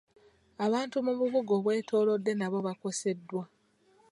[0.65, 3.43] Abantu mu bubuga obutwetoolodde nabo bakoseddwa.